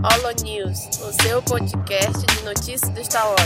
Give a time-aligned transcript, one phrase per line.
[0.00, 3.38] Holo News, o seu podcast de notícias do Star Wars.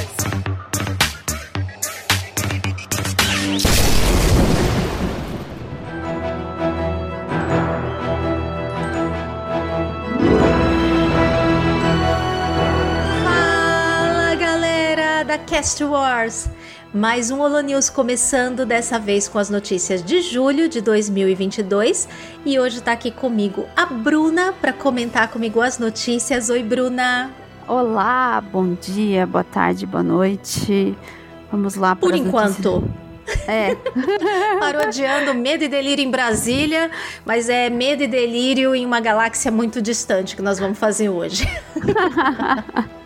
[13.24, 16.50] Fala galera da Cast Wars!
[16.94, 22.06] Mais um Holo News começando dessa vez com as notícias de julho de 2022
[22.44, 26.50] e hoje tá aqui comigo a Bruna para comentar comigo as notícias.
[26.50, 27.30] Oi, Bruna!
[27.66, 30.94] Olá, bom dia, boa tarde, boa noite.
[31.50, 32.86] Vamos lá Por enquanto.
[33.48, 33.74] É.
[34.60, 36.90] Parodiando Medo e Delírio em Brasília,
[37.24, 41.48] mas é Medo e Delírio em uma galáxia muito distante que nós vamos fazer hoje.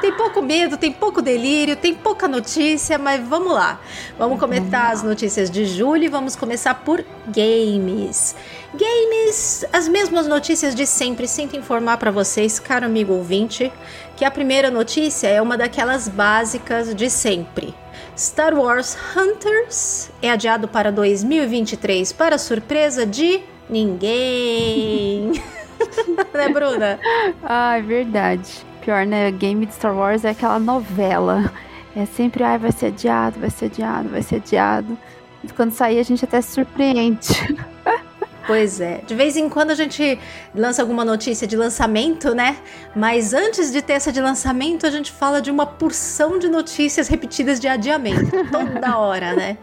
[0.00, 3.80] Tem pouco medo, tem pouco delírio, tem pouca notícia, mas vamos lá.
[4.18, 8.34] Vamos comentar as notícias de julho e vamos começar por games.
[8.74, 11.26] Games, as mesmas notícias de sempre.
[11.26, 13.72] Sinto informar para vocês, caro amigo ouvinte,
[14.16, 17.74] que a primeira notícia é uma daquelas básicas de sempre.
[18.16, 25.32] Star Wars Hunters é adiado para 2023 para surpresa de ninguém.
[26.34, 26.98] né, Bruna?
[27.42, 28.66] Ah, é verdade.
[28.88, 29.30] Pior, né?
[29.30, 31.52] Game de Star Wars é aquela novela.
[31.94, 34.96] É sempre, ai, vai ser adiado, vai ser adiado, vai ser adiado.
[35.44, 37.28] E quando sair, a gente até se surpreende.
[38.46, 39.02] Pois é.
[39.06, 40.18] De vez em quando a gente
[40.54, 42.56] lança alguma notícia de lançamento, né?
[42.96, 47.08] Mas antes de ter essa de lançamento, a gente fala de uma porção de notícias
[47.08, 48.30] repetidas de adiamento.
[48.50, 49.58] Toda hora, né?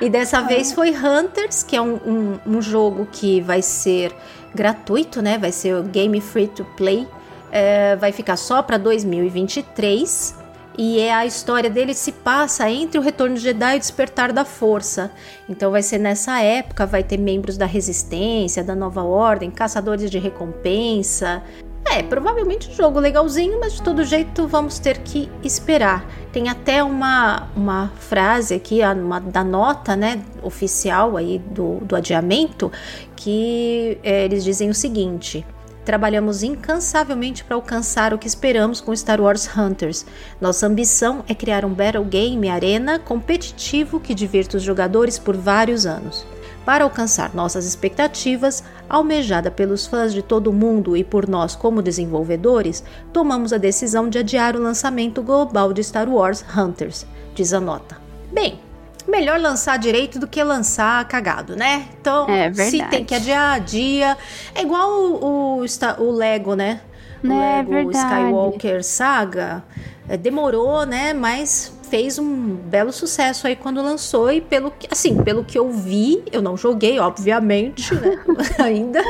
[0.00, 4.16] E dessa vez foi Hunters, que é um, um, um jogo que vai ser
[4.54, 5.36] gratuito, né?
[5.36, 7.06] Vai ser o Game Free to Play.
[7.50, 10.46] É, vai ficar só para 2023
[10.78, 14.32] e é a história dele se passa entre o Retorno de Jedi e o Despertar
[14.32, 15.10] da Força.
[15.48, 20.18] Então vai ser nessa época, vai ter membros da Resistência, da Nova Ordem, caçadores de
[20.18, 21.42] recompensa.
[21.88, 26.04] É, provavelmente um jogo legalzinho, mas de todo jeito vamos ter que esperar.
[26.30, 32.70] Tem até uma, uma frase aqui, uma, da nota né, oficial aí do, do adiamento,
[33.14, 35.46] que é, eles dizem o seguinte:
[35.86, 40.04] Trabalhamos incansavelmente para alcançar o que esperamos com Star Wars Hunters.
[40.40, 45.86] Nossa ambição é criar um Battle Game Arena competitivo que divirta os jogadores por vários
[45.86, 46.26] anos.
[46.64, 51.80] Para alcançar nossas expectativas, almejada pelos fãs de todo o mundo e por nós como
[51.80, 52.82] desenvolvedores,
[53.12, 57.96] tomamos a decisão de adiar o lançamento global de Star Wars Hunters, diz a nota.
[58.32, 58.58] Bem,
[59.06, 61.88] melhor lançar direito do que lançar cagado, né?
[62.00, 64.16] Então, É se tem que adiar, adia.
[64.54, 65.64] É igual o, o,
[65.98, 66.80] o Lego, né?
[67.22, 67.96] O É Lego verdade.
[67.98, 69.64] Skywalker Saga
[70.08, 71.12] é, demorou, né?
[71.12, 75.70] Mas fez um belo sucesso aí quando lançou e pelo que, assim, pelo que eu
[75.70, 78.18] vi, eu não joguei, obviamente, né?
[78.58, 79.00] Ainda,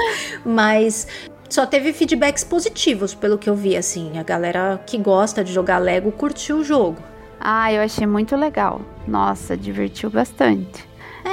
[0.45, 1.07] mas
[1.49, 4.19] só teve feedbacks positivos pelo que eu vi, assim.
[4.19, 7.03] A galera que gosta de jogar Lego curtiu o jogo.
[7.41, 8.81] Ah, eu achei muito legal.
[9.07, 10.85] Nossa, divertiu bastante.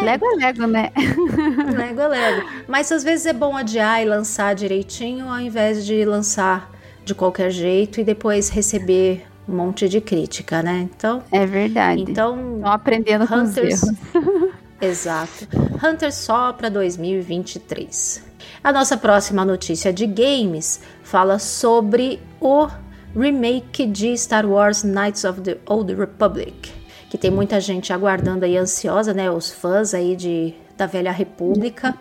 [0.02, 0.91] Lego é Lego, né?
[1.78, 2.47] Lego é Lego.
[2.68, 6.69] Mas às vezes é bom adiar e lançar direitinho ao invés de lançar
[7.06, 10.88] de qualquer jeito e depois receber um monte de crítica, né?
[10.96, 12.02] Então, É verdade.
[12.02, 13.84] então Estão aprendendo com os Hunters.
[13.84, 13.97] erros.
[14.81, 15.47] Exato.
[15.84, 18.24] Hunter só para 2023.
[18.63, 22.68] A nossa próxima notícia de games fala sobre o
[23.16, 26.72] remake de Star Wars Knights of the Old Republic,
[27.09, 29.29] que tem muita gente aguardando aí ansiosa, né?
[29.29, 31.96] Os fãs aí de da Velha República.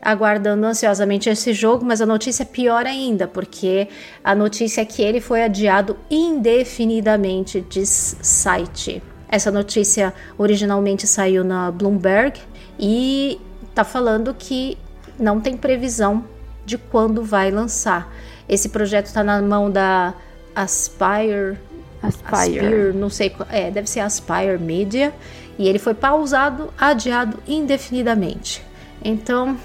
[0.00, 3.86] Aguardando ansiosamente esse jogo, mas a notícia é pior ainda, porque
[4.22, 9.00] a notícia é que ele foi adiado indefinidamente, diz site.
[9.28, 12.40] Essa notícia originalmente saiu na Bloomberg
[12.78, 13.40] e
[13.74, 14.76] tá falando que
[15.18, 16.24] não tem previsão
[16.66, 18.12] de quando vai lançar.
[18.48, 20.14] Esse projeto está na mão da
[20.54, 21.58] Aspire,
[22.02, 22.58] Aspire.
[22.58, 25.12] Aspire, não sei, é, deve ser Aspire Media,
[25.58, 28.62] e ele foi pausado, adiado indefinidamente.
[29.04, 29.56] Então,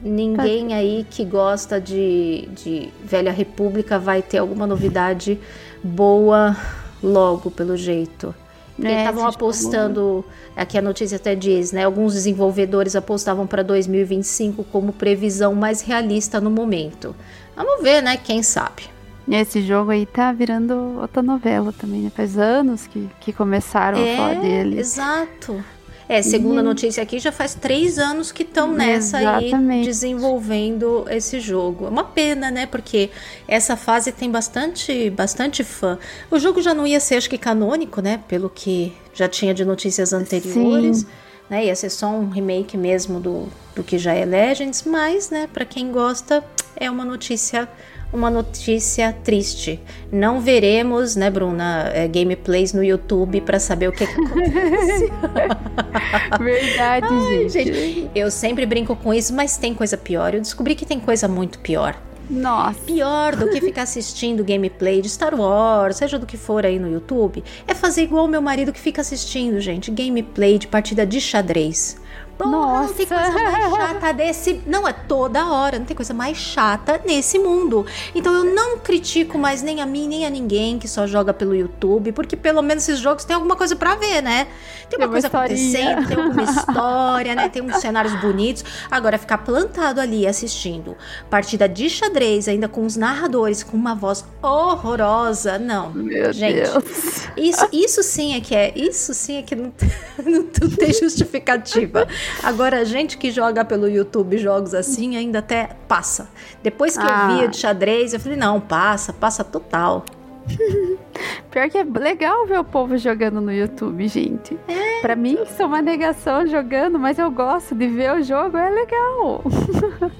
[0.00, 5.38] ninguém aí que gosta de, de Velha República vai ter alguma novidade
[5.82, 6.56] boa
[7.02, 8.34] logo, pelo jeito.
[8.82, 10.24] É, estavam jogo- apostando,
[10.56, 11.84] aqui a notícia até diz, né?
[11.84, 17.14] Alguns desenvolvedores apostavam para 2025 como previsão mais realista no momento.
[17.54, 18.16] Vamos ver, né?
[18.16, 18.84] Quem sabe.
[19.30, 22.10] E esse jogo aí tá virando outra novela também, né?
[22.10, 24.80] Faz anos que, que começaram a falar dele.
[24.80, 25.64] Exato.
[26.08, 29.84] É, segundo a notícia aqui, já faz três anos que estão nessa aí Exatamente.
[29.84, 31.86] desenvolvendo esse jogo.
[31.86, 32.66] É uma pena, né?
[32.66, 33.10] Porque
[33.46, 35.96] essa fase tem bastante, bastante fã.
[36.28, 38.18] O jogo já não ia ser, acho que, canônico, né?
[38.26, 40.98] Pelo que já tinha de notícias anteriores.
[40.98, 41.06] Sim.
[41.48, 41.66] Né?
[41.66, 43.46] Ia ser só um remake mesmo do,
[43.76, 46.44] do que já é Legends, mas, né, pra quem gosta,
[46.74, 47.68] é uma notícia
[48.12, 49.80] uma notícia triste.
[50.10, 55.10] Não veremos, né, Bruna, é, gameplays no YouTube para saber o que, que acontece.
[56.40, 57.72] Verdade, Ai, gente.
[57.74, 58.10] gente.
[58.14, 60.34] Eu sempre brinco com isso, mas tem coisa pior.
[60.34, 61.96] Eu descobri que tem coisa muito pior.
[62.28, 62.78] Nossa.
[62.86, 66.90] Pior do que ficar assistindo gameplay de Star Wars, seja do que for aí no
[66.90, 71.20] YouTube, é fazer igual o meu marido que fica assistindo, gente, gameplay de partida de
[71.20, 71.96] xadrez.
[72.44, 72.88] Porra, Nossa.
[72.88, 74.62] Não tem coisa mais chata desse.
[74.66, 75.78] Não, é toda hora.
[75.78, 77.84] Não tem coisa mais chata nesse mundo.
[78.14, 81.54] Então eu não critico mais nem a mim, nem a ninguém que só joga pelo
[81.54, 84.46] YouTube, porque pelo menos esses jogos tem alguma coisa pra ver, né?
[84.88, 85.92] Tem uma, uma coisa historinha.
[85.92, 87.48] acontecendo, tem alguma história, né?
[87.48, 88.64] Tem uns cenários bonitos.
[88.90, 90.96] Agora, ficar plantado ali assistindo
[91.28, 95.58] partida de xadrez, ainda com os narradores, com uma voz horrorosa.
[95.58, 95.92] Não.
[95.92, 97.28] Meu Gente, Deus.
[97.36, 98.72] Isso, isso sim é que é.
[98.74, 99.72] Isso sim é que não,
[100.24, 102.08] não tem justificativa.
[102.42, 106.28] Agora, a gente que joga pelo YouTube jogos assim ainda até passa.
[106.62, 107.28] Depois que Ah.
[107.30, 110.04] eu via de xadrez, eu falei, não, passa, passa total.
[111.50, 114.58] Pior que é legal ver o povo jogando no YouTube, gente.
[114.66, 118.70] É, Pra mim, sou uma negação jogando, mas eu gosto de ver o jogo, é
[118.70, 119.42] legal.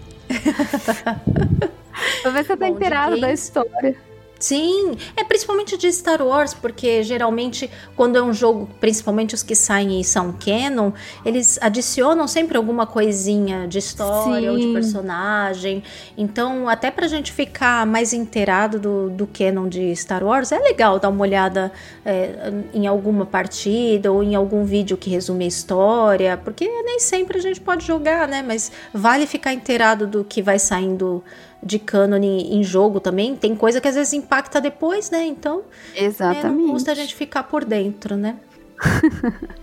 [2.22, 3.96] Se você tá inteirado da história.
[4.40, 9.54] Sim, é principalmente de Star Wars, porque geralmente quando é um jogo, principalmente os que
[9.54, 10.92] saem e são canon,
[11.26, 14.72] eles adicionam sempre alguma coisinha de história ou de Sim.
[14.72, 15.82] personagem.
[16.16, 20.98] Então, até pra gente ficar mais inteirado do, do canon de Star Wars, é legal
[20.98, 21.70] dar uma olhada
[22.02, 27.36] é, em alguma partida ou em algum vídeo que resume a história, porque nem sempre
[27.36, 28.42] a gente pode jogar, né?
[28.42, 31.22] Mas vale ficar inteirado do que vai saindo
[31.62, 33.36] de cânone em jogo também.
[33.36, 35.24] Tem coisa que às vezes impacta depois, né?
[35.24, 35.62] Então,
[35.94, 36.46] é, Exatamente.
[36.46, 38.36] não custa a gente ficar por dentro, né?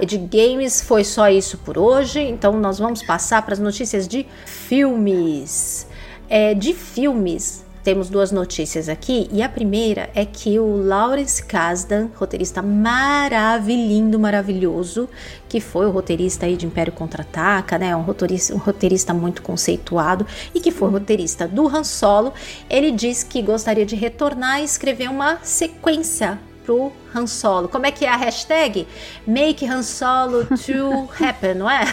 [0.00, 4.06] E de games foi só isso por hoje, então nós vamos passar para as notícias
[4.06, 5.86] de filmes.
[6.28, 12.08] É, de filmes, temos duas notícias aqui, e a primeira é que o Lawrence Kasdan,
[12.14, 15.08] roteirista maravilhoso, maravilhoso,
[15.48, 20.26] que foi o roteirista aí de Império Contra-Ataca, né, um roteirista, um roteirista muito conceituado,
[20.54, 22.32] e que foi roteirista do Han Solo,
[22.68, 27.68] ele diz que gostaria de retornar e escrever uma sequência pro Han Solo.
[27.68, 28.86] Como é que é a hashtag?
[29.26, 31.84] Make Han Solo to happen, não é?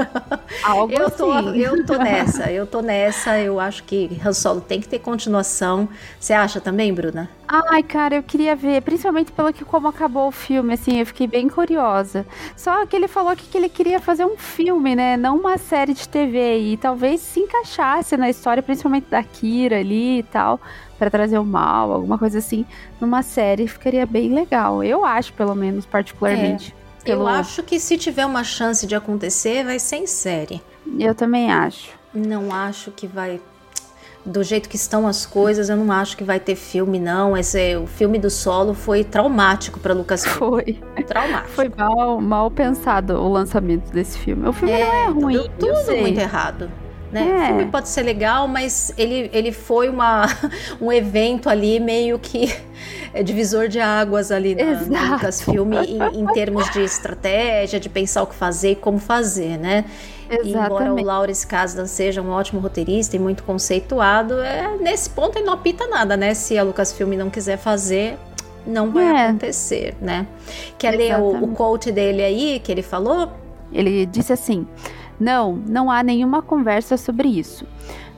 [0.62, 1.58] Algo Eu tô, assim.
[1.58, 3.38] eu tô nessa, eu tô nessa.
[3.38, 5.88] Eu acho que Han Solo tem que ter continuação.
[6.18, 7.28] Você acha também, Bruna?
[7.54, 11.26] Ai, cara, eu queria ver, principalmente pelo que como acabou o filme, assim, eu fiquei
[11.26, 12.24] bem curiosa.
[12.56, 15.92] Só que ele falou aqui que ele queria fazer um filme, né, não uma série
[15.92, 20.58] de TV e talvez se encaixasse na história, principalmente da Kira ali e tal,
[20.98, 22.64] pra trazer o mal, alguma coisa assim,
[22.98, 24.51] numa série ficaria bem legal.
[24.82, 26.74] Eu acho, pelo menos, particularmente.
[27.04, 27.22] Pelo...
[27.22, 30.62] Eu acho que se tiver uma chance de acontecer, vai ser em série.
[30.98, 31.90] Eu também acho.
[32.14, 33.40] Não acho que vai.
[34.24, 37.36] Do jeito que estão as coisas, eu não acho que vai ter filme, não.
[37.36, 40.24] Esse, o filme do solo foi traumático para Lucas.
[40.24, 40.80] Foi.
[41.06, 41.50] Traumático.
[41.50, 44.48] Foi mal, mal pensado o lançamento desse filme.
[44.48, 46.70] O filme não é ruim, deu eu tudo muito errado.
[47.12, 47.20] Né?
[47.28, 47.42] É.
[47.42, 50.26] O filme pode ser legal, mas ele, ele foi uma,
[50.80, 52.52] um evento ali meio que
[53.12, 55.12] é, divisor de águas ali na, no.
[55.14, 59.84] Lucasfilm em, em termos de estratégia, de pensar o que fazer e como fazer, né?
[60.30, 61.04] E embora o Exatamente.
[61.04, 65.86] Lawrence Kasdan seja um ótimo roteirista e muito conceituado, é, nesse ponto ele não apita
[65.86, 66.32] nada, né?
[66.32, 68.16] Se a Lucasfilm não quiser fazer,
[68.66, 69.26] não vai É.
[69.28, 70.26] acontecer, né?
[70.78, 71.56] Quer ler o, o Exatamente.
[71.56, 73.28] quote dele aí, que ele falou?
[73.70, 74.66] Ele disse assim:
[75.22, 77.64] Não, não há nenhuma conversa sobre isso.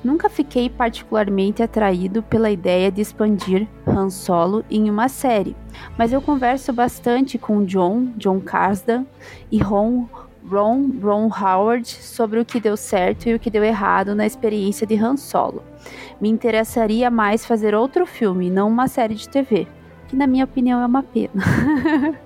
[0.02, 5.54] Nunca fiquei particularmente atraído pela ideia de expandir Han Solo em uma série,
[5.98, 9.04] mas eu converso bastante com John, John Kasdan
[9.52, 10.08] e Ron,
[10.50, 14.86] Ron, Ron Howard sobre o que deu certo e o que deu errado na experiência
[14.86, 15.62] de Han Solo.
[16.18, 19.66] Me interessaria mais fazer outro filme, não uma série de TV,
[20.08, 21.44] que na minha opinião é uma pena.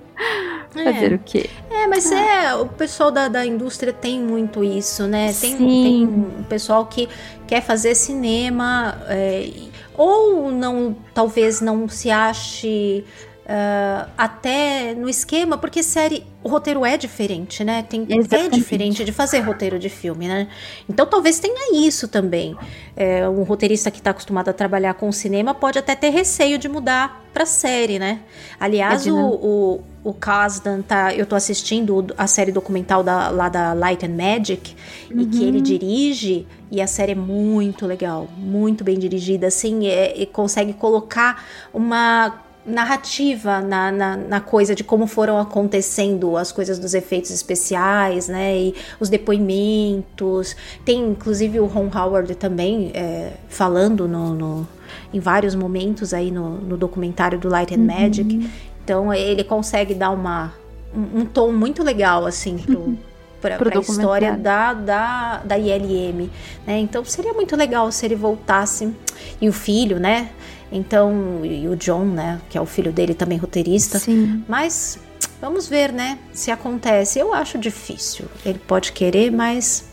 [0.71, 1.49] Fazer o quê?
[1.69, 5.33] É, mas é, o pessoal da, da indústria tem muito isso, né?
[5.33, 7.09] Tem, tem um pessoal que
[7.47, 9.49] quer fazer cinema, é,
[9.97, 13.03] ou não, talvez não se ache
[13.51, 17.81] ah, até no esquema, porque série, o roteiro é diferente, né?
[17.81, 20.47] Tem, é diferente de fazer roteiro de filme, né?
[20.87, 22.55] Então talvez tenha isso também.
[22.95, 26.69] É, um roteirista que está acostumado a trabalhar com cinema pode até ter receio de
[26.69, 28.19] mudar para série, né?
[28.59, 31.15] Aliás, É o, o, o Kasdan tá.
[31.15, 34.75] Eu tô assistindo a série documental da, lá da Light and Magic
[35.09, 36.45] e que ele dirige.
[36.69, 42.47] E a série é muito legal, muito bem dirigida, assim, é, e consegue colocar uma
[42.69, 48.57] narrativa na, na, na, coisa de como foram acontecendo as coisas dos efeitos especiais, né?
[48.57, 50.55] E os depoimentos.
[50.85, 54.67] Tem inclusive o Ron Howard também é, falando no, no,
[55.13, 57.85] em vários momentos aí no, no documentário do Light and uhum.
[57.85, 58.49] Magic.
[58.83, 60.53] Então ele consegue dar uma,
[60.95, 62.97] um, um tom muito legal assim pro.
[63.41, 66.29] Para a história da, da, da ILM,
[66.67, 66.79] né?
[66.79, 68.93] Então seria muito legal se ele voltasse
[69.39, 70.29] e o filho, né?
[70.71, 73.97] Então, e o John, né, que é o filho dele também roteirista.
[73.97, 74.43] Sim.
[74.47, 74.99] Mas
[75.41, 77.17] vamos ver, né, se acontece.
[77.17, 78.25] Eu acho difícil.
[78.45, 79.89] Ele pode querer, mas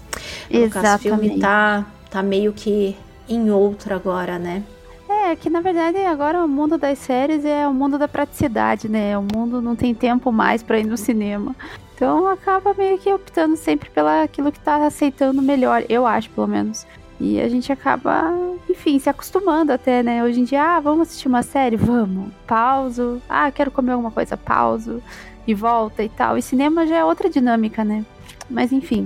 [0.51, 2.97] o filme tá tá meio que
[3.29, 4.63] em outro agora, né?
[5.09, 9.17] É, que na verdade agora o mundo das séries é o mundo da praticidade, né?
[9.19, 11.55] O mundo não tem tempo mais para ir no cinema.
[11.97, 16.47] Então acaba meio que optando sempre pelo aquilo que tá aceitando melhor, eu acho, pelo
[16.47, 16.87] menos.
[17.19, 18.31] E a gente acaba,
[18.69, 20.23] enfim, se acostumando até, né?
[20.23, 21.75] Hoje em dia, ah, vamos assistir uma série?
[21.75, 22.31] Vamos.
[22.47, 23.23] Pauso.
[23.27, 24.37] Ah, quero comer alguma coisa?
[24.37, 25.03] Pauso.
[25.47, 26.37] E volta e tal.
[26.37, 28.05] E cinema já é outra dinâmica, né?
[28.51, 29.03] Mas enfim,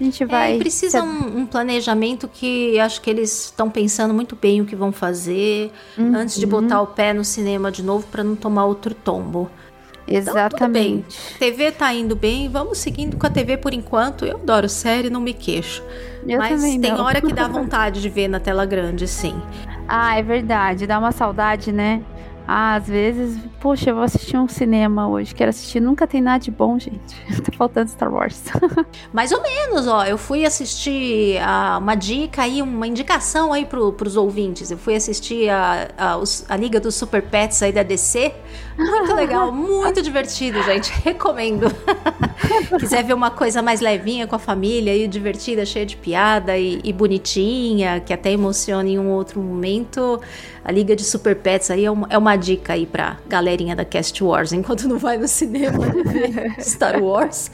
[0.00, 0.54] a gente vai.
[0.54, 4.74] É, precisa um, um, planejamento que acho que eles estão pensando muito bem o que
[4.74, 6.14] vão fazer uhum.
[6.14, 9.50] antes de botar o pé no cinema de novo para não tomar outro tombo.
[10.10, 11.18] Exatamente.
[11.26, 14.26] Então, TV tá indo bem, vamos seguindo com a TV por enquanto.
[14.26, 15.82] Eu adoro série, não me queixo.
[16.26, 17.04] Eu Mas tem não.
[17.04, 19.40] hora que dá vontade de ver na tela grande, sim.
[19.86, 22.02] Ah, é verdade, dá uma saudade, né?
[22.46, 25.80] Ah, às vezes, poxa, eu vou assistir um cinema hoje, quero assistir.
[25.80, 27.16] Nunca tem nada de bom, gente.
[27.42, 28.42] tá faltando Star Wars.
[29.12, 30.04] Mais ou menos, ó.
[30.04, 34.70] Eu fui assistir a, uma dica aí, uma indicação aí pro, pros ouvintes.
[34.70, 38.34] Eu fui assistir a, a, a Liga dos Super Pets aí da DC.
[38.76, 40.90] Muito legal, muito divertido, gente.
[41.04, 41.66] Recomendo.
[42.78, 46.80] Quiser ver uma coisa mais levinha com a família e divertida, cheia de piada e,
[46.82, 50.20] e bonitinha, que até emociona em um outro momento
[50.64, 53.84] a Liga de Super Pets aí é uma, é uma dica aí pra galerinha da
[53.84, 54.52] Cast Wars.
[54.52, 57.50] Enquanto não vai no cinema ver Star Wars,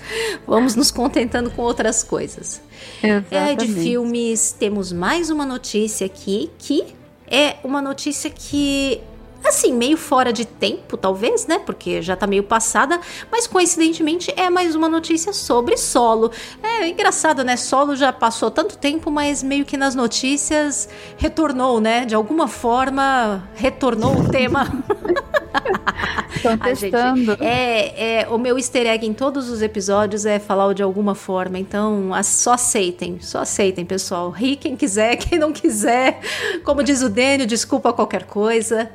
[0.46, 2.60] vamos nos contentando com outras coisas.
[3.02, 3.34] Exatamente.
[3.34, 6.94] É, de filmes, temos mais uma notícia aqui que
[7.28, 9.00] é uma notícia que
[9.46, 11.58] assim, meio fora de tempo, talvez, né?
[11.58, 13.00] Porque já tá meio passada,
[13.30, 16.30] mas coincidentemente é mais uma notícia sobre solo.
[16.62, 17.56] É engraçado, né?
[17.56, 22.04] Solo já passou tanto tempo, mas meio que nas notícias retornou, né?
[22.04, 24.66] De alguma forma retornou o tema.
[26.36, 27.32] Estão testando.
[27.32, 31.14] Gente, é, é, o meu easter egg em todos os episódios é falar de alguma
[31.14, 31.58] forma.
[31.58, 34.30] Então, só aceitem, só aceitem, pessoal.
[34.30, 36.20] Ri quem quiser, quem não quiser.
[36.64, 38.90] Como diz o Dênio, desculpa qualquer coisa.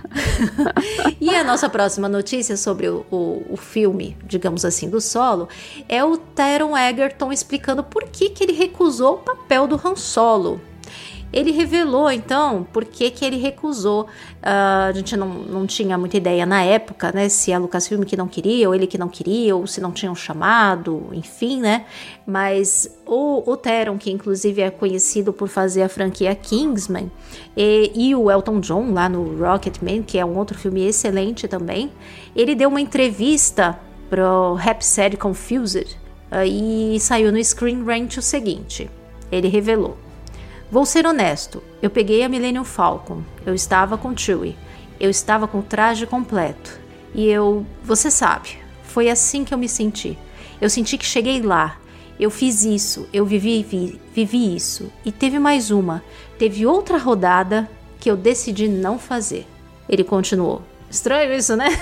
[1.20, 5.48] e a nossa próxima notícia sobre o, o, o, filme, digamos assim, do solo,
[5.88, 10.60] é o Taron Egerton explicando por que, que ele recusou o papel do Han Solo.
[11.32, 14.02] Ele revelou, então, por que, que ele recusou.
[14.02, 17.28] Uh, a gente não, não tinha muita ideia na época, né?
[17.28, 20.14] Se a Lucasfilm que não queria, ou ele que não queria, ou se não tinham
[20.14, 21.84] chamado, enfim, né?
[22.26, 27.10] Mas o, o Teron, que inclusive é conhecido por fazer a franquia Kingsman,
[27.56, 31.92] e, e o Elton John lá no Rocketman, que é um outro filme excelente também,
[32.34, 35.96] ele deu uma entrevista pro Rhapsody Confused
[36.32, 38.90] uh, e saiu no Screen Rant o seguinte.
[39.30, 40.09] Ele revelou.
[40.70, 44.56] Vou ser honesto, eu peguei a Millennium Falcon, eu estava com Chewie,
[45.00, 46.78] eu estava com o traje completo.
[47.12, 48.50] E eu, você sabe,
[48.84, 50.16] foi assim que eu me senti.
[50.60, 51.76] Eu senti que cheguei lá,
[52.20, 54.92] eu fiz isso, eu vivi, vi, vivi isso.
[55.04, 56.04] E teve mais uma,
[56.38, 59.46] teve outra rodada que eu decidi não fazer.
[59.88, 60.62] Ele continuou.
[60.88, 61.66] Estranho isso, né?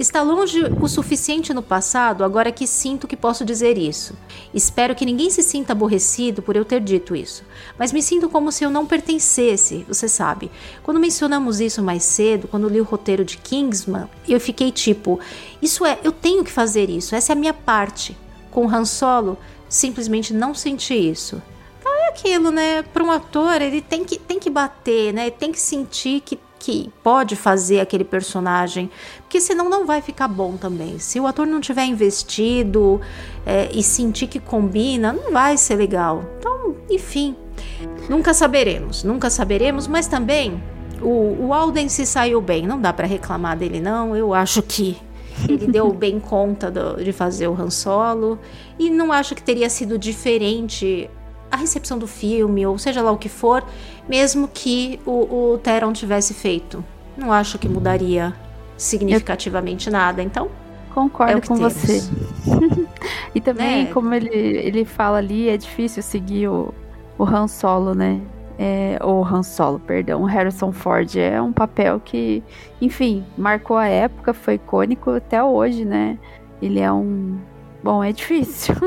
[0.00, 4.14] Está longe o suficiente no passado, agora que sinto que posso dizer isso.
[4.54, 7.44] Espero que ninguém se sinta aborrecido por eu ter dito isso,
[7.78, 10.50] mas me sinto como se eu não pertencesse, você sabe.
[10.82, 15.20] Quando mencionamos isso mais cedo, quando li o roteiro de Kingsman, eu fiquei tipo:
[15.60, 18.16] isso é, eu tenho que fazer isso, essa é a minha parte.
[18.50, 19.36] Com Han Solo,
[19.68, 21.42] simplesmente não senti isso.
[21.78, 22.82] Então é aquilo, né?
[22.84, 25.28] Para um ator, ele tem que, tem que bater, né?
[25.28, 28.90] Tem que sentir que que pode fazer aquele personagem,
[29.22, 30.98] porque senão não vai ficar bom também.
[30.98, 33.00] Se o ator não tiver investido
[33.46, 36.22] é, e sentir que combina, não vai ser legal.
[36.38, 37.34] Então, enfim,
[38.10, 40.62] nunca saberemos, nunca saberemos, mas também
[41.00, 44.14] o, o Alden se saiu bem, não dá para reclamar dele não.
[44.14, 44.98] Eu acho que
[45.48, 48.38] ele deu bem conta do, de fazer o Han Solo
[48.78, 51.08] e não acho que teria sido diferente
[51.60, 53.64] recepção do filme, ou seja lá o que for,
[54.08, 56.84] mesmo que o, o Teron tivesse feito.
[57.16, 58.34] Não acho que mudaria
[58.76, 59.92] significativamente Eu...
[59.92, 60.48] nada, então.
[60.92, 61.72] Concordo é com temos.
[61.72, 62.10] você.
[63.34, 63.86] e também, é.
[63.92, 66.74] como ele, ele fala ali, é difícil seguir o,
[67.16, 68.20] o Han Solo, né?
[68.60, 72.42] é, ou Han Solo, perdão, o Harrison Ford é um papel que,
[72.78, 76.18] enfim, marcou a época, foi icônico até hoje, né?
[76.60, 77.38] Ele é um
[77.82, 78.74] Bom, é difícil.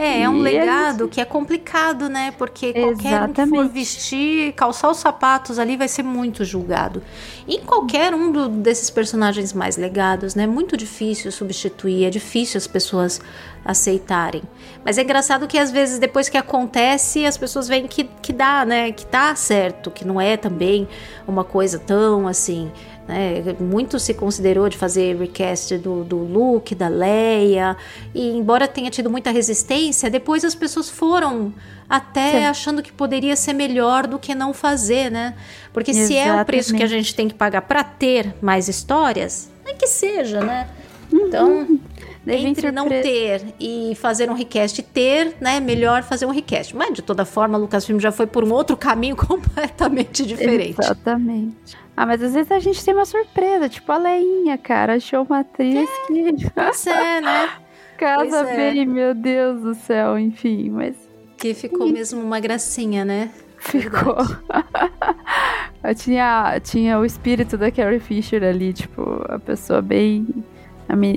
[0.00, 1.14] É, é um legado gente...
[1.14, 2.32] que é complicado, né?
[2.38, 3.40] Porque qualquer Exatamente.
[3.40, 7.02] um que for vestir, calçar os sapatos ali vai ser muito julgado.
[7.48, 10.46] E qualquer um do, desses personagens mais legados, né?
[10.46, 13.20] Muito difícil substituir, é difícil as pessoas
[13.64, 14.44] aceitarem.
[14.84, 18.64] Mas é engraçado que às vezes depois que acontece, as pessoas veem que, que dá,
[18.64, 18.92] né?
[18.92, 20.86] Que tá certo, que não é também
[21.26, 22.70] uma coisa tão assim
[23.08, 23.56] né?
[23.58, 27.74] Muito se considerou de fazer recast do, do Luke, da Leia,
[28.14, 31.54] e embora tenha tido muita resistência, depois as pessoas foram
[31.88, 32.44] até Sim.
[32.44, 35.34] achando que poderia ser melhor do que não fazer, né?
[35.72, 36.22] Porque Exatamente.
[36.22, 39.72] se é o preço que a gente tem que pagar para ter mais histórias, é
[39.72, 40.68] que seja, né?
[41.10, 41.80] Uhum.
[42.26, 45.60] Então, entre não ter e fazer um request ter, né?
[45.60, 46.76] Melhor fazer um request.
[46.76, 50.80] Mas de toda forma, Lucasfilm já foi por um outro caminho completamente diferente.
[50.80, 51.76] Exatamente.
[51.96, 54.94] Ah, mas às vezes a gente tem uma surpresa, tipo a Leinha, cara.
[54.94, 56.50] Achou uma atriz é, que.
[56.50, 57.48] Pois é, né?
[57.98, 58.56] Casa pois é.
[58.56, 58.84] bem, é.
[58.84, 60.96] meu Deus do céu, enfim, mas.
[61.36, 63.30] Que ficou mesmo uma gracinha, né?
[63.58, 64.16] Ficou.
[65.96, 70.26] tinha, tinha o espírito da Carrie Fisher ali, tipo, a pessoa bem.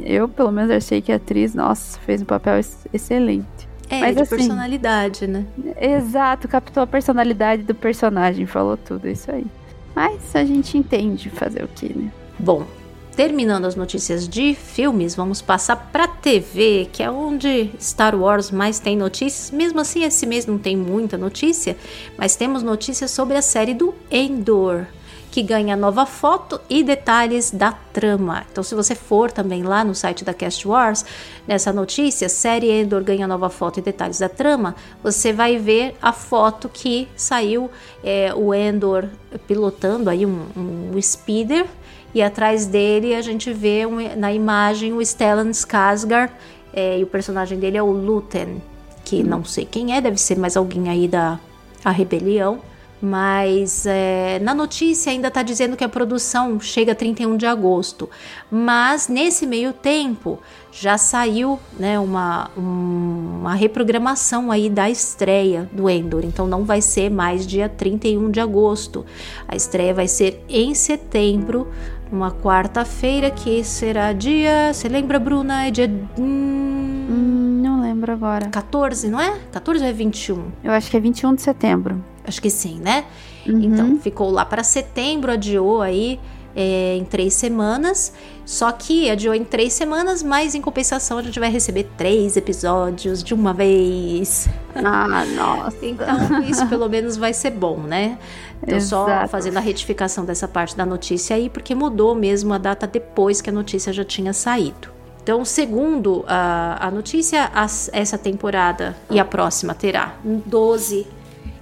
[0.05, 2.59] Eu, pelo menos, achei que a atriz, nossa, fez um papel
[2.93, 3.69] excelente.
[3.89, 5.45] É, Mas, de assim, personalidade, né?
[5.79, 9.45] Exato, captou a personalidade do personagem, falou tudo, isso aí.
[9.93, 12.09] Mas a gente entende fazer o que, né?
[12.39, 12.65] Bom,
[13.15, 18.79] terminando as notícias de filmes, vamos passar para TV, que é onde Star Wars mais
[18.79, 19.51] tem notícias.
[19.51, 21.75] Mesmo assim, esse mês não tem muita notícia,
[22.17, 24.85] mas temos notícias sobre a série do Endor,
[25.31, 28.45] que ganha nova foto e detalhes da trama.
[28.51, 31.05] Então, se você for também lá no site da Cast Wars,
[31.47, 36.11] nessa notícia, série Endor ganha nova foto e detalhes da trama, você vai ver a
[36.11, 37.71] foto que saiu
[38.03, 39.05] é, o Endor
[39.47, 41.65] pilotando aí um, um speeder
[42.13, 46.29] e atrás dele a gente vê um, na imagem o Stellan Skarsgård
[46.73, 48.61] é, e o personagem dele é o Luten,
[49.05, 49.25] que hum.
[49.25, 51.39] não sei quem é, deve ser mais alguém aí da
[51.83, 52.59] a rebelião.
[53.01, 58.07] Mas é, na notícia ainda está dizendo que a produção chega a 31 de agosto.
[58.49, 60.39] Mas nesse meio tempo
[60.71, 66.23] já saiu né, uma, uma reprogramação aí da estreia do Endor.
[66.23, 69.03] Então não vai ser mais dia 31 de agosto.
[69.47, 71.67] A estreia vai ser em setembro,
[72.11, 74.71] uma quarta-feira, que será dia.
[74.73, 75.65] Você lembra, Bruna?
[75.65, 75.87] É dia.
[76.19, 78.47] Hum, hum, não lembro agora.
[78.49, 79.39] 14, não é?
[79.51, 80.51] 14 ou é 21?
[80.63, 82.10] Eu acho que é 21 de setembro.
[82.23, 83.05] Acho que sim, né?
[83.47, 83.61] Uhum.
[83.63, 86.19] Então, ficou lá para setembro, adiou aí
[86.55, 88.13] é, em três semanas.
[88.45, 93.23] Só que adiou em três semanas, mas em compensação a gente vai receber três episódios
[93.23, 94.49] de uma vez.
[94.75, 95.77] Ah, nossa.
[95.85, 98.17] então, isso pelo menos vai ser bom, né?
[98.61, 99.21] Então, Exato.
[99.21, 103.41] só fazendo a retificação dessa parte da notícia aí, porque mudou mesmo a data depois
[103.41, 104.89] que a notícia já tinha saído.
[105.23, 111.07] Então, segundo a, a notícia, as, essa temporada e a próxima terá 12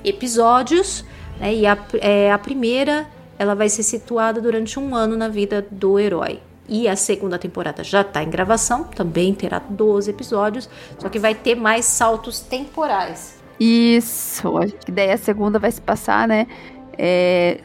[0.10, 1.06] episódios,
[1.39, 1.54] né?
[1.54, 5.98] E a, é, a primeira ela vai ser situada durante um ano na vida do
[5.98, 6.39] herói.
[6.67, 10.69] E a segunda temporada já está em gravação, também terá 12 episódios,
[11.00, 13.39] só que vai ter mais saltos temporais.
[13.60, 16.48] Isso, acho que daí a segunda vai se passar, né?
[16.98, 17.60] É,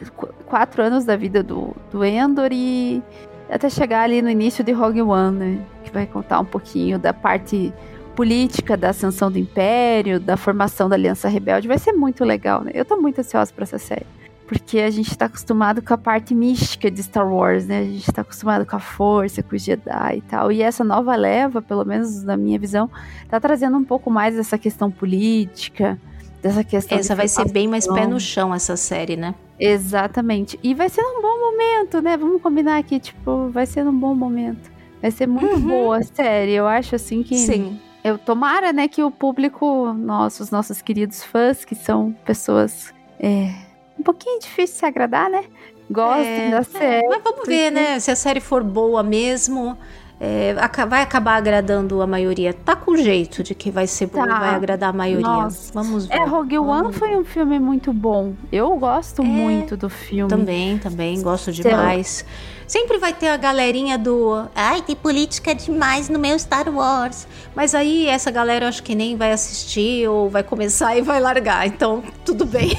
[0.47, 3.03] quatro anos da vida do, do Endor e
[3.49, 5.65] até chegar ali no início de Rogue One, né?
[5.83, 7.71] Que vai contar um pouquinho da parte
[8.15, 12.71] política da ascensão do Império, da formação da Aliança Rebelde, vai ser muito legal, né?
[12.73, 14.05] Eu tô muito ansiosa para essa série.
[14.47, 17.79] Porque a gente tá acostumado com a parte mística de Star Wars, né?
[17.79, 20.51] A gente tá acostumado com a força, com os Jedi e tal.
[20.51, 22.89] E essa nova leva, pelo menos na minha visão,
[23.27, 25.99] tá trazendo um pouco mais dessa questão política,
[26.43, 26.97] dessa questão.
[26.97, 29.33] Essa vai ser bem mais pé no chão, essa série, né?
[29.59, 30.59] Exatamente.
[30.61, 32.15] E vai ser num bom momento, né?
[32.15, 34.69] Vamos combinar aqui, tipo, vai ser num bom momento.
[35.01, 35.61] Vai ser muito uhum.
[35.61, 36.53] boa a série.
[36.53, 37.35] Eu acho assim que.
[37.35, 37.79] Sim.
[38.05, 43.51] Eu tomara, né, que o público, nossos, nossos queridos fãs, que são pessoas é,
[43.97, 45.43] um pouquinho difícil de se agradar, né?
[45.89, 47.03] Gostem é, da série.
[47.03, 47.99] É, mas vamos ver, né?
[47.99, 49.75] Se a série for boa mesmo,
[50.19, 50.53] é,
[50.87, 52.53] vai acabar agradando a maioria.
[52.53, 54.39] Tá com jeito de que vai ser bom, tá.
[54.39, 55.27] vai agradar a maioria.
[55.27, 55.73] Nossa.
[55.73, 56.15] Vamos ver.
[56.15, 58.33] É, Rogue One foi um filme muito bom.
[58.51, 60.29] Eu gosto é, muito do filme.
[60.29, 62.25] Também, também, gosto demais.
[62.25, 64.43] Então, Sempre vai ter a galerinha do.
[64.55, 67.27] Ai, tem política demais no meu Star Wars.
[67.55, 71.19] Mas aí essa galera eu acho que nem vai assistir ou vai começar e vai
[71.19, 71.67] largar.
[71.67, 72.71] Então, tudo bem.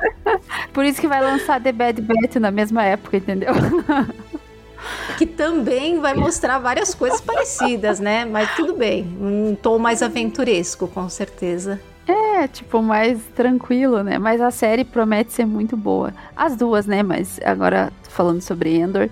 [0.74, 3.54] Por isso que vai lançar The Bad Batch na mesma época, entendeu?
[5.18, 8.24] que também vai mostrar várias coisas parecidas, né?
[8.24, 11.80] Mas tudo bem, um tom mais aventuresco, com certeza.
[12.06, 14.18] É, tipo, mais tranquilo, né?
[14.18, 16.12] Mas a série promete ser muito boa.
[16.36, 17.02] As duas, né?
[17.02, 19.08] Mas agora falando sobre Endor,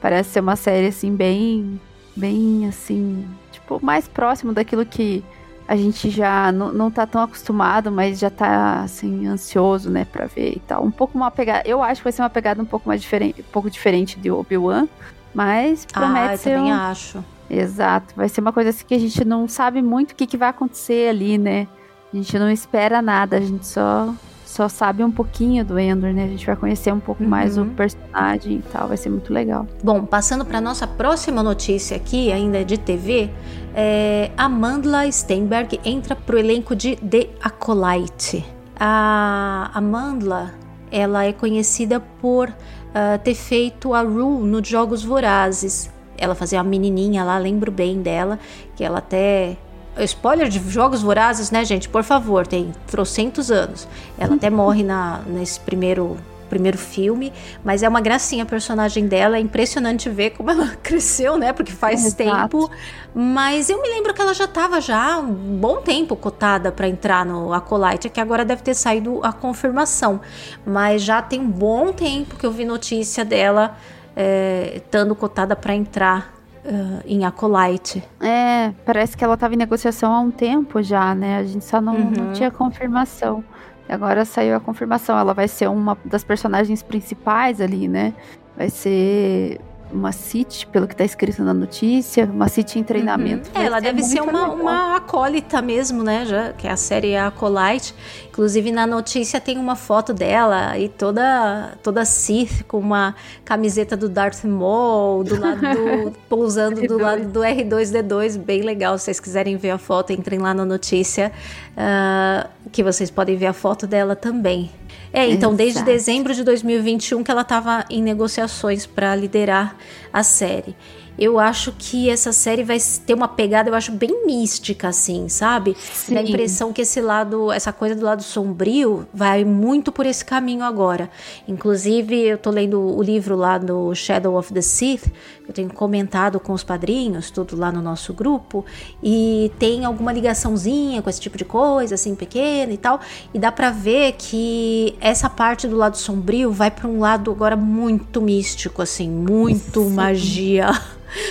[0.00, 1.80] parece ser uma série assim bem
[2.14, 5.24] bem assim, tipo, mais próximo daquilo que
[5.66, 10.52] a gente já não, tá tão acostumado, mas já tá assim ansioso, né, para ver
[10.56, 10.84] e tal.
[10.84, 13.40] Um pouco uma pegada, eu acho que vai ser uma pegada um pouco mais diferente,
[13.40, 14.88] um pouco diferente de Obi-Wan,
[15.34, 16.76] mas promete ah, eu ser também um...
[16.76, 17.24] acho.
[17.48, 20.36] Exato, vai ser uma coisa assim que a gente não sabe muito o que, que
[20.36, 21.68] vai acontecer ali, né?
[22.12, 24.14] A gente não espera nada, a gente só
[24.52, 26.24] só sabe um pouquinho do Endor, né?
[26.24, 27.28] A gente vai conhecer um pouco uhum.
[27.28, 29.66] mais o personagem e tal, vai ser muito legal.
[29.82, 33.30] Bom, passando para nossa próxima notícia aqui, ainda de TV,
[33.74, 38.44] é Amandla Steinberg entra pro elenco de The Acolyte.
[38.78, 40.52] A Amandla,
[40.90, 45.90] ela é conhecida por uh, ter feito a Rue nos Jogos Vorazes.
[46.18, 48.38] Ela fazia uma menininha lá, lembro bem dela,
[48.76, 49.56] que ela até
[49.98, 51.88] Spoiler de Jogos Vorazes, né, gente?
[51.88, 53.86] Por favor, tem trocentos anos.
[54.18, 56.16] Ela até morre na, nesse primeiro
[56.52, 57.32] primeiro filme,
[57.64, 61.50] mas é uma gracinha a personagem dela, é impressionante ver como ela cresceu, né?
[61.50, 62.16] Porque faz Exato.
[62.16, 62.70] tempo.
[63.14, 67.24] Mas eu me lembro que ela já estava já um bom tempo cotada para entrar
[67.24, 70.20] no Acolyte, que agora deve ter saído a confirmação.
[70.66, 73.74] Mas já tem um bom tempo que eu vi notícia dela
[74.14, 78.02] é, estando cotada para entrar uh, em Acolyte.
[78.20, 81.38] É, parece que ela estava em negociação há um tempo já, né?
[81.38, 82.10] A gente só não, uhum.
[82.10, 83.44] não tinha confirmação.
[83.88, 85.18] Agora saiu a confirmação.
[85.18, 88.14] Ela vai ser uma das personagens principais ali, né?
[88.56, 89.60] Vai ser
[89.92, 93.50] uma City, pelo que está escrito na notícia, uma City em treinamento.
[93.54, 93.62] Uhum.
[93.62, 96.24] É, ela deve ser uma, uma acólita mesmo, né?
[96.26, 97.94] Já que a série é Acolyte.
[98.28, 104.08] Inclusive na notícia tem uma foto dela e toda toda Sith com uma camiseta do
[104.08, 108.96] Darth Maul do lado do, pousando do lado do R2D2, bem legal.
[108.96, 111.30] Se vocês quiserem ver a foto, entrem lá na notícia
[111.76, 114.70] uh, que vocês podem ver a foto dela também.
[115.12, 115.56] É, então Exato.
[115.56, 119.76] desde dezembro de 2021 que ela estava em negociações para liderar
[120.12, 120.74] a série
[121.18, 125.76] eu acho que essa série vai ter uma pegada, eu acho, bem mística, assim, sabe?
[125.78, 126.14] Sim.
[126.14, 130.24] Dá a impressão que esse lado, essa coisa do lado sombrio, vai muito por esse
[130.24, 131.10] caminho agora.
[131.46, 135.12] Inclusive, eu tô lendo o livro lá do Shadow of the Sith,
[135.46, 138.64] eu tenho comentado com os padrinhos, tudo lá no nosso grupo,
[139.02, 143.00] e tem alguma ligaçãozinha com esse tipo de coisa, assim, pequena e tal,
[143.34, 147.56] e dá para ver que essa parte do lado sombrio vai para um lado agora
[147.56, 149.94] muito místico, assim, muito Sim.
[149.94, 150.70] magia.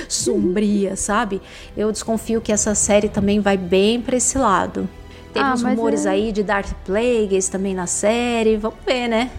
[0.07, 1.41] Sombria, sabe?
[1.75, 4.87] Eu desconfio que essa série também vai bem para esse lado.
[5.33, 6.09] Tem ah, uns rumores é...
[6.09, 8.57] aí de Darth Plagueis também na série.
[8.57, 9.31] Vamos ver, né?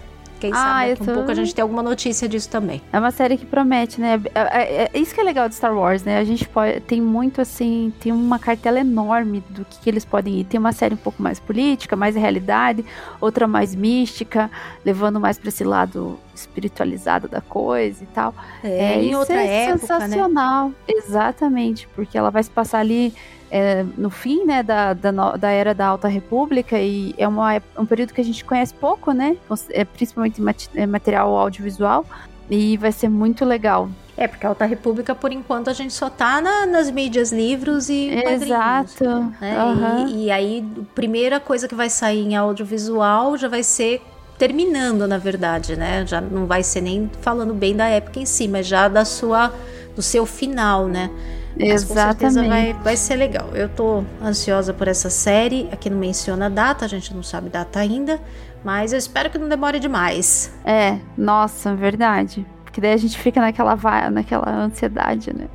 [0.43, 1.11] Quem ah, sabe daqui tô...
[1.11, 2.81] um pouco a gente tem alguma notícia disso também.
[2.91, 4.21] É uma série que promete, né?
[4.35, 6.17] É, é, é, isso que é legal de Star Wars, né?
[6.17, 10.41] A gente pode, tem muito assim, tem uma cartela enorme do que, que, eles podem
[10.41, 10.43] ir.
[10.43, 12.83] Tem uma série um pouco mais política, mais realidade,
[13.21, 14.51] outra mais mística,
[14.83, 18.35] levando mais para esse lado espiritualizado da coisa e tal.
[18.61, 20.07] É, é em outra é época, né?
[20.09, 20.67] sensacional.
[20.67, 20.73] Né?
[20.89, 23.13] Exatamente, porque ela vai se passar ali
[23.55, 27.85] é, no fim né, da, da, da, era da Alta República e é uma, um
[27.85, 29.37] período que a gente conhece pouco, né?
[29.69, 30.41] É, principalmente
[30.73, 32.03] é, material audiovisual.
[32.49, 33.89] E vai ser muito legal.
[34.17, 37.89] É, porque a Alta República, por enquanto, a gente só tá na, nas mídias, livros
[37.89, 39.05] e Exato.
[39.39, 39.63] Né?
[39.63, 40.07] Uhum.
[40.07, 44.01] E, e, aí, a primeira coisa que vai sair em audiovisual já vai ser
[44.35, 46.03] terminando, na verdade, né?
[46.07, 49.53] Já não vai ser nem falando bem da época em si, mas já da sua,
[49.95, 51.11] do seu final, né?
[51.57, 51.87] Mas Exatamente.
[51.87, 53.49] com certeza vai, vai ser legal.
[53.53, 55.67] Eu tô ansiosa por essa série.
[55.71, 58.19] Aqui não menciona a data, a gente não sabe data ainda.
[58.63, 60.51] Mas eu espero que não demore demais.
[60.63, 62.45] É, nossa, verdade.
[62.63, 63.77] Porque daí a gente fica naquela,
[64.09, 65.47] naquela ansiedade, né?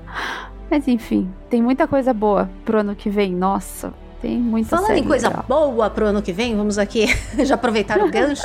[0.70, 3.34] mas enfim, tem muita coisa boa pro ano que vem.
[3.34, 5.44] Nossa, tem muita Falando em coisa legal.
[5.48, 7.06] boa pro ano que vem, vamos aqui
[7.44, 8.42] já aproveitar o gancho.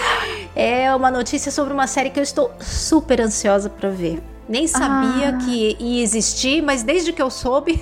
[0.56, 4.22] é uma notícia sobre uma série que eu estou super ansiosa para ver.
[4.50, 5.36] Nem sabia ah.
[5.38, 7.80] que ia existir, mas desde que eu soube,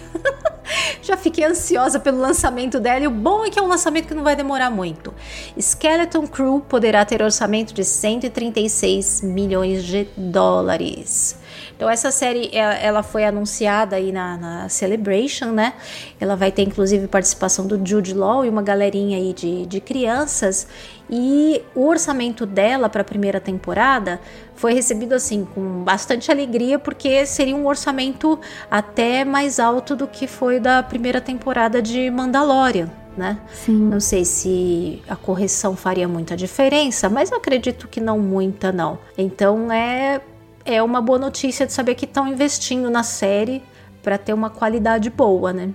[1.00, 3.00] já fiquei ansiosa pelo lançamento dela.
[3.04, 5.14] E o bom é que é um lançamento que não vai demorar muito.
[5.58, 11.37] Skeleton Crew poderá ter orçamento de 136 milhões de dólares.
[11.78, 15.74] Então essa série é, ela foi anunciada aí na, na, Celebration, né?
[16.18, 20.66] Ela vai ter inclusive participação do Jude Law e uma galerinha aí de, de crianças.
[21.08, 24.20] E o orçamento dela para a primeira temporada
[24.56, 30.26] foi recebido assim com bastante alegria, porque seria um orçamento até mais alto do que
[30.26, 32.90] foi da primeira temporada de Mandalorian.
[33.16, 33.38] Né?
[33.52, 33.88] Sim.
[33.88, 38.98] Não sei se a correção faria muita diferença, mas eu acredito que não muita não.
[39.16, 40.20] Então é
[40.68, 43.62] é uma boa notícia de saber que estão investindo na série
[44.02, 45.70] para ter uma qualidade boa, né?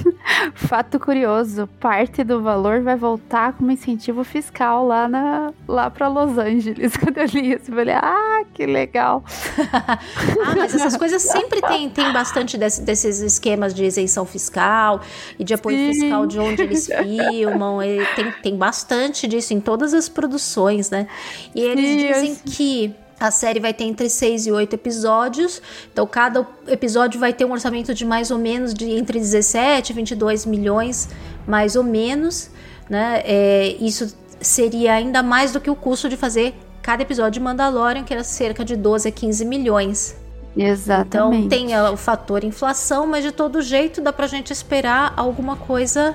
[0.54, 6.38] Fato curioso, parte do valor vai voltar como incentivo fiscal lá, na, lá para Los
[6.38, 6.96] Angeles.
[6.96, 9.24] Quando eu li isso, eu falei, ah, que legal.
[9.72, 15.00] ah, mas essas coisas sempre tem, tem bastante desse, desses esquemas de isenção fiscal
[15.38, 16.00] e de apoio Sim.
[16.00, 17.78] fiscal de onde eles filmam.
[18.14, 21.08] tem, tem bastante disso em todas as produções, né?
[21.54, 26.06] E eles Sim, dizem que a série vai ter entre 6 e 8 episódios, então
[26.06, 30.44] cada episódio vai ter um orçamento de mais ou menos de entre 17 e 22
[30.44, 31.08] milhões,
[31.46, 32.50] mais ou menos,
[32.88, 33.22] né?
[33.24, 38.04] É, isso seria ainda mais do que o custo de fazer cada episódio de Mandalorian,
[38.04, 40.16] que era cerca de 12 a 15 milhões.
[40.54, 41.46] Exatamente.
[41.46, 46.14] Então tem o fator inflação, mas de todo jeito dá pra gente esperar alguma coisa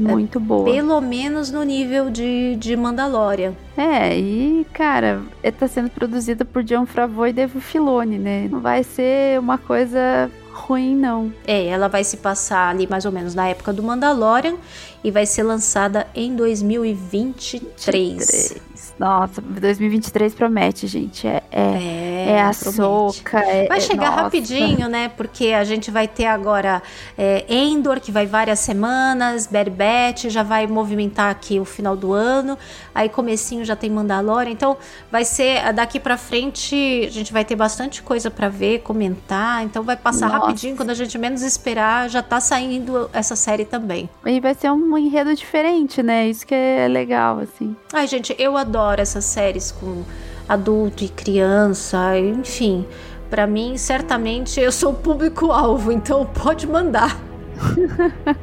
[0.00, 0.64] muito é, boa.
[0.64, 3.52] Pelo menos no nível de, de Mandalorian.
[3.76, 5.22] É, e, cara,
[5.58, 8.48] tá sendo produzida por John Favreau e Dave Filoni, né?
[8.50, 11.32] Não vai ser uma coisa ruim, não.
[11.46, 14.56] É, ela vai se passar ali mais ou menos na época do Mandalorian
[15.02, 17.80] e vai ser lançada em 2023.
[17.86, 18.94] 23.
[18.98, 21.26] Nossa, 2023 promete, gente.
[21.26, 23.38] É, é, é, é a soca.
[23.40, 24.22] É, vai chegar nossa.
[24.22, 25.08] rapidinho, né?
[25.08, 26.82] Porque a gente vai ter agora
[27.16, 32.58] é, Endor, que vai várias semanas, Batch, já vai movimentar aqui o final do ano.
[32.94, 34.50] Aí comecinho já tem Mandalorian.
[34.50, 34.76] Então
[35.10, 39.64] vai ser daqui para frente, a gente vai ter bastante coisa para ver, comentar.
[39.64, 40.46] Então vai passar nossa.
[40.46, 44.08] rapidinho, quando a gente menos esperar, já tá saindo essa série também.
[44.24, 46.28] E vai ser um enredo diferente, né?
[46.28, 47.76] Isso que é legal, assim.
[47.92, 50.04] Ai, gente, eu adoro essas séries com
[50.50, 52.84] adulto e criança, enfim.
[53.30, 57.16] Para mim, certamente eu sou o público-alvo, então pode mandar.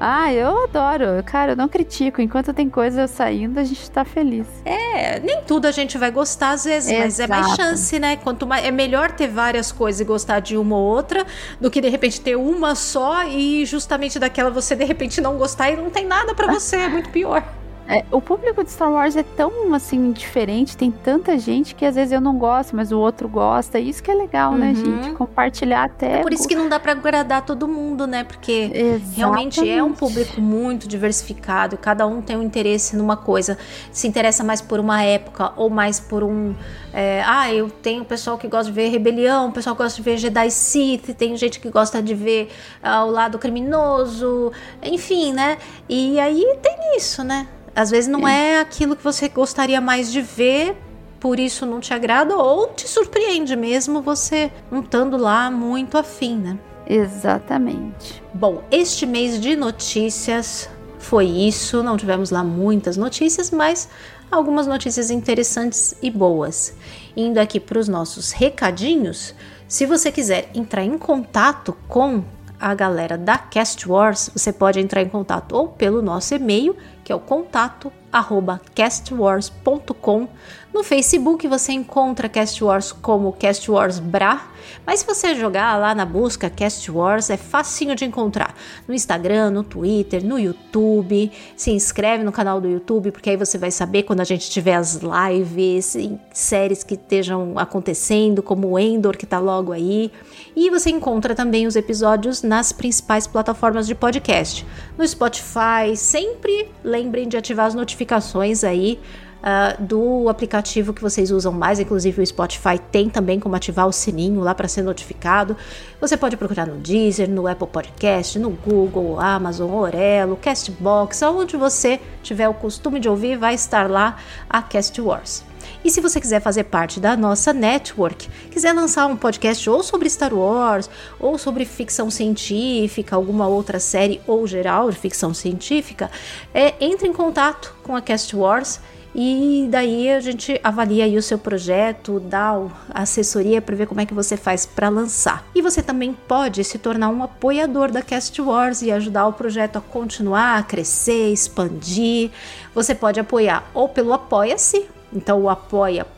[0.00, 1.22] ah, eu adoro.
[1.26, 2.22] Cara, eu não critico.
[2.22, 4.46] Enquanto tem coisa saindo, a gente tá feliz.
[4.64, 7.02] É, nem tudo a gente vai gostar às vezes, Exato.
[7.02, 8.16] mas é mais chance, né?
[8.16, 11.26] Quanto mais é melhor ter várias coisas e gostar de uma ou outra
[11.60, 15.70] do que de repente ter uma só e justamente daquela você de repente não gostar
[15.70, 17.44] e não tem nada para você, é muito pior.
[17.92, 21.94] É, o público de Star Wars é tão assim diferente, tem tanta gente que às
[21.94, 23.78] vezes eu não gosto, mas o outro gosta.
[23.78, 24.92] Isso que é legal, né, uhum.
[24.92, 25.14] né, gente?
[25.14, 26.20] Compartilhar até.
[26.20, 28.24] É por isso que não dá para agradar todo mundo, né?
[28.24, 29.16] Porque Exatamente.
[29.16, 33.58] realmente é um público muito diversificado, cada um tem um interesse numa coisa.
[33.90, 36.54] Se interessa mais por uma época ou mais por um.
[36.94, 40.16] É, ah, eu tenho pessoal que gosta de ver rebelião, pessoal que gosta de ver
[40.16, 42.50] Jedi Sith, tem gente que gosta de ver
[42.82, 44.50] ah, o lado criminoso,
[44.82, 45.58] enfim, né?
[45.88, 47.46] E aí tem isso, né?
[47.74, 48.52] Às vezes não é.
[48.52, 50.76] é aquilo que você gostaria mais de ver,
[51.18, 56.36] por isso não te agrada, ou te surpreende mesmo você não estando lá muito afim,
[56.36, 56.58] né?
[56.86, 58.22] Exatamente.
[58.34, 61.82] Bom, este mês de notícias foi isso.
[61.82, 63.88] Não tivemos lá muitas notícias, mas
[64.30, 66.74] algumas notícias interessantes e boas.
[67.16, 69.34] Indo aqui para os nossos recadinhos,
[69.68, 72.24] se você quiser entrar em contato com
[72.58, 76.76] a galera da Cast Wars, você pode entrar em contato ou pelo nosso e-mail,
[77.12, 80.28] que é o contato arroba castwars.com.
[80.72, 84.48] No Facebook você encontra Cast Wars como Cast Wars Bra,
[84.86, 88.54] mas se você jogar lá na busca Cast Wars é facinho de encontrar.
[88.88, 91.30] No Instagram, no Twitter, no YouTube.
[91.54, 94.74] Se inscreve no canal do YouTube, porque aí você vai saber quando a gente tiver
[94.74, 100.10] as lives e séries que estejam acontecendo, como o Endor que tá logo aí.
[100.56, 104.66] E você encontra também os episódios nas principais plataformas de podcast.
[104.96, 106.70] No Spotify, sempre
[107.02, 109.00] lembrem de ativar as notificações aí
[109.42, 113.92] uh, do aplicativo que vocês usam mais, inclusive o Spotify tem também como ativar o
[113.92, 115.56] sininho lá para ser notificado.
[116.00, 122.00] Você pode procurar no Deezer, no Apple Podcast, no Google, Amazon, Orelo, Castbox, aonde você
[122.22, 124.16] tiver o costume de ouvir, vai estar lá
[124.48, 125.51] a Cast Wars.
[125.84, 130.08] E se você quiser fazer parte da nossa network, quiser lançar um podcast ou sobre
[130.08, 136.10] Star Wars, ou sobre ficção científica, alguma outra série ou geral de ficção científica,
[136.54, 138.80] é, entre em contato com a Cast Wars
[139.14, 142.58] e daí a gente avalia aí o seu projeto, dá
[142.94, 145.44] assessoria para ver como é que você faz para lançar.
[145.54, 149.76] E você também pode se tornar um apoiador da Cast Wars e ajudar o projeto
[149.76, 152.30] a continuar, a crescer, expandir.
[152.74, 156.08] Você pode apoiar ou pelo Apoia-se, então o apoia.se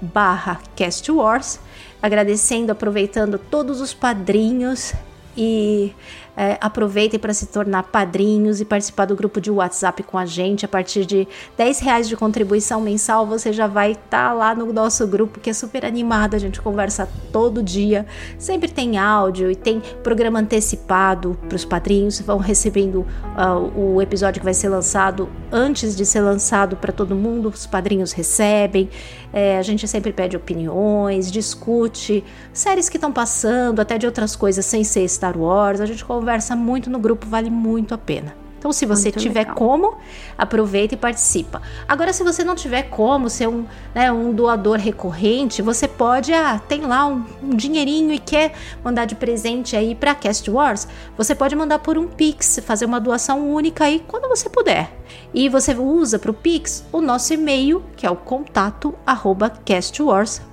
[0.00, 1.60] barra castwars,
[2.00, 4.92] agradecendo, aproveitando todos os padrinhos
[5.36, 5.92] e
[6.36, 10.64] é, aproveitem para se tornar padrinhos e participar do grupo de WhatsApp com a gente.
[10.64, 14.72] A partir de 10 reais de contribuição mensal, você já vai estar tá lá no
[14.72, 16.34] nosso grupo, que é super animado.
[16.34, 18.06] A gente conversa todo dia.
[18.38, 22.20] Sempre tem áudio e tem programa antecipado para os padrinhos.
[22.20, 27.14] Vão recebendo uh, o episódio que vai ser lançado antes de ser lançado para todo
[27.14, 27.50] mundo.
[27.50, 28.88] Os padrinhos recebem.
[29.32, 34.64] É, a gente sempre pede opiniões, discute séries que estão passando, até de outras coisas
[34.64, 35.80] sem ser Star Wars.
[35.80, 38.36] A gente conversa conversa muito no grupo, vale muito a pena.
[38.56, 39.56] Então, se você Muito tiver legal.
[39.56, 39.96] como,
[40.38, 41.60] aproveita e participa.
[41.88, 46.60] Agora, se você não tiver como ser um, né, um doador recorrente, você pode, ah,
[46.60, 48.52] tem lá um, um dinheirinho e quer
[48.84, 53.00] mandar de presente aí para Cast Wars, você pode mandar por um Pix, fazer uma
[53.00, 54.92] doação única aí quando você puder.
[55.34, 60.51] E você usa para o Pix o nosso e-mail, que é o contato arroba castwars.com.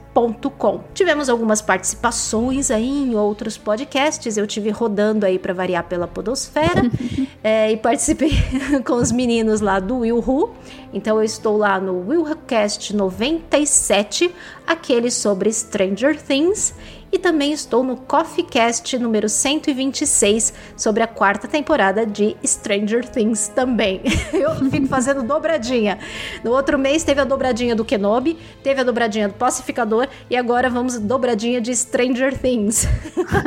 [0.94, 4.38] Tivemos algumas participações aí em outros podcasts.
[4.38, 6.84] Eu tive rodando aí para variar pela Podosfera
[7.44, 8.32] é, e participei
[8.86, 10.52] com os meninos lá do Will Who.
[10.94, 14.34] Então eu estou lá no Willcast 97,
[14.66, 16.74] aquele sobre Stranger Things.
[17.12, 23.48] E também estou no Coffee Cast número 126 sobre a quarta temporada de Stranger Things
[23.48, 24.02] também.
[24.32, 25.98] Eu fico fazendo dobradinha.
[26.44, 30.70] No outro mês teve a dobradinha do Kenobi, teve a dobradinha do Pacificador e agora
[30.70, 32.88] vamos dobradinha de Stranger Things.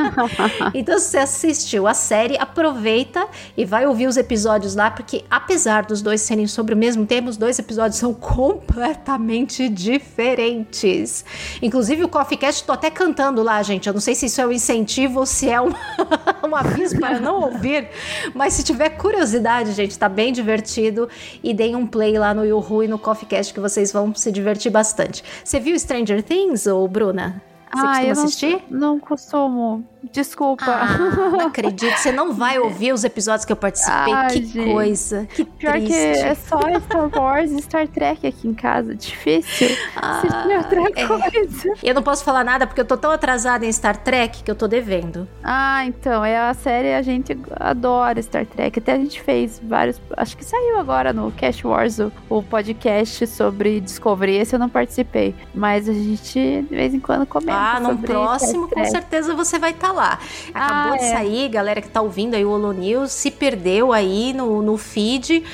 [0.75, 5.85] então se você assistiu a série, aproveita e vai ouvir os episódios lá, porque apesar
[5.85, 11.25] dos dois serem sobre o mesmo tema, os dois episódios são completamente diferentes.
[11.61, 13.89] Inclusive o Coffee Cast, tô até cantando lá, gente.
[13.89, 15.71] Eu não sei se isso é um incentivo ou se é um,
[16.49, 17.89] um aviso para não ouvir,
[18.35, 21.09] mas se tiver curiosidade, gente, tá bem divertido
[21.43, 24.31] e deem um play lá no Yuhu e no Coffee Cast que vocês vão se
[24.31, 25.25] divertir bastante.
[25.43, 27.43] Você viu Stranger Things, ou Bruna?
[27.75, 28.65] Você ah, costuma eu não, assistir?
[28.71, 29.92] não costumo.
[30.11, 30.65] Desculpa.
[30.67, 31.97] Ah, não acredito.
[31.97, 34.13] Você não vai ouvir os episódios que eu participei.
[34.13, 34.73] Ai, que gente.
[34.73, 35.27] coisa.
[35.27, 35.89] Que Pior triste.
[35.89, 38.95] que é só Star Wars e Star Trek aqui em casa.
[38.95, 41.07] Difícil assistir outra é.
[41.07, 41.75] coisa.
[41.83, 44.55] Eu não posso falar nada porque eu tô tão atrasada em Star Trek que eu
[44.55, 45.29] tô devendo.
[45.43, 48.79] Ah, então, é a série, a gente adora Star Trek.
[48.79, 50.01] Até a gente fez vários.
[50.17, 54.37] Acho que saiu agora no Cast Wars o, o podcast sobre Discovery.
[54.37, 55.35] Esse eu não participei.
[55.55, 57.53] Mas a gente de vez em quando comenta.
[57.53, 60.19] Ah, no próximo, com certeza você vai estar lá.
[60.53, 61.13] Acabou Ah, de é.
[61.13, 65.45] sair, galera que tá ouvindo aí o Holo News, se perdeu aí no, no feed.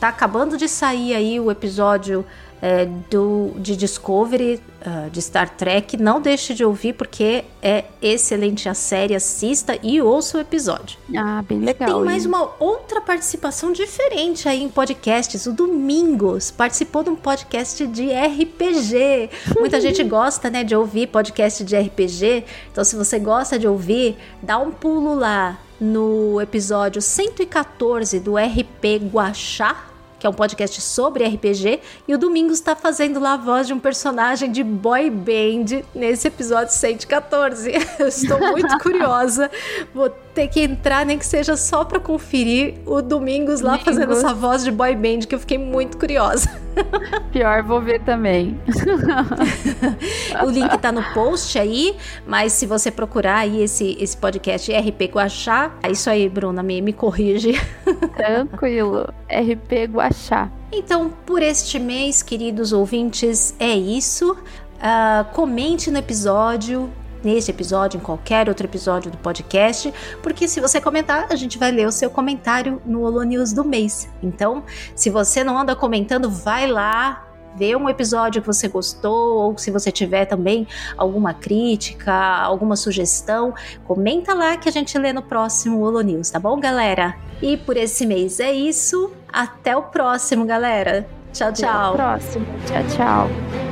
[0.00, 2.24] Tá acabando de sair aí o episódio
[2.62, 5.96] é, do, de Discovery ah, de Star Trek.
[5.96, 9.16] Não deixe de ouvir, porque é excelente a série.
[9.16, 10.96] Assista e ouça o episódio.
[11.16, 11.96] Ah, bem legal.
[11.96, 15.44] Tem mais E- uma outra participação diferente aí em podcasts.
[15.46, 19.28] O Domingos participou de um podcast de RPG.
[19.58, 22.44] Muita gente gosta, né, de ouvir podcast de RPG.
[22.70, 28.98] Então, se você gosta de ouvir, dá um pulo lá no episódio 114 do RP
[29.12, 29.88] Guaxá.
[30.22, 33.72] Que é um podcast sobre RPG, e o Domingos está fazendo lá a voz de
[33.72, 37.72] um personagem de boy band nesse episódio 114.
[37.98, 39.50] Eu estou muito curiosa.
[39.92, 43.84] Vou ter que entrar, nem que seja só para conferir o Domingos lá Domingos.
[43.84, 46.50] fazendo essa voz de boy band, que eu fiquei muito curiosa.
[47.32, 48.58] Pior, vou ver também.
[50.42, 51.94] O link tá no post aí,
[52.26, 56.80] mas se você procurar aí esse, esse podcast RP Guaxá, é isso aí, Bruna, me,
[56.80, 57.52] me corrige.
[58.16, 59.12] Tranquilo.
[59.28, 60.50] RP Guaxá.
[60.72, 64.36] Então, por este mês, queridos ouvintes, é isso.
[64.80, 66.90] Ah, comente no episódio,
[67.22, 71.70] neste episódio, em qualquer outro episódio do podcast, porque se você comentar, a gente vai
[71.70, 74.08] ler o seu comentário no Holo News do mês.
[74.22, 77.28] Então, se você não anda comentando, vai lá.
[77.54, 83.52] Vê um episódio que você gostou, ou se você tiver também alguma crítica, alguma sugestão,
[83.84, 87.14] comenta lá que a gente lê no próximo Holo News, tá bom, galera?
[87.42, 89.12] E por esse mês é isso.
[89.30, 91.06] Até o próximo, galera.
[91.32, 91.94] Tchau, Até o tchau.
[91.94, 92.46] próximo.
[92.66, 93.71] Tchau, tchau.